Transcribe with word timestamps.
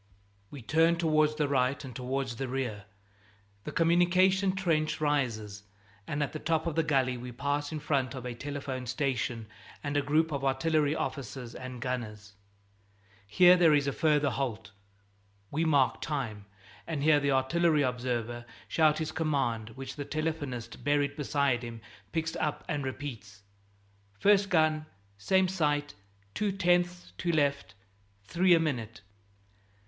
We 0.49 0.63
turn 0.63 0.95
towards 0.95 1.35
the 1.35 1.47
right 1.47 1.85
and 1.85 1.95
towards 1.95 2.37
the 2.37 2.47
rear. 2.47 2.85
The 3.65 3.71
communication 3.71 4.53
trench 4.55 4.99
rises, 4.99 5.61
and 6.07 6.23
at 6.23 6.33
the 6.33 6.39
top 6.39 6.65
of 6.65 6.73
the 6.73 6.81
gully 6.81 7.17
we 7.17 7.31
pass 7.31 7.71
in 7.71 7.79
front 7.79 8.15
of 8.15 8.25
a 8.25 8.33
telephone 8.33 8.87
station 8.87 9.45
and 9.83 9.95
a 9.95 10.01
group 10.01 10.31
of 10.31 10.43
artillery 10.43 10.95
officers 10.95 11.53
and 11.53 11.79
gunners. 11.83 12.33
Here 13.27 13.55
there 13.55 13.75
is 13.75 13.85
a 13.85 13.91
further 13.93 14.31
halt. 14.31 14.71
We 15.51 15.65
mark 15.65 16.01
time, 16.01 16.45
and 16.87 17.03
hear 17.03 17.19
the 17.19 17.29
artillery 17.33 17.83
observer 17.83 18.45
shout 18.67 18.97
his 18.97 19.11
commands, 19.11 19.75
which 19.77 19.97
the 19.97 20.03
telephonist 20.03 20.83
buried 20.83 21.15
beside 21.15 21.61
him 21.61 21.79
picks 22.11 22.35
up 22.37 22.63
and 22.67 22.83
repeats: 22.83 23.43
"First 24.17 24.49
gun, 24.49 24.87
same 25.19 25.47
sight; 25.47 25.93
two 26.33 26.51
tenths 26.51 27.13
to 27.19 27.31
left; 27.31 27.75
three 28.23 28.55
a 28.55 28.59
minute!" 28.59 29.01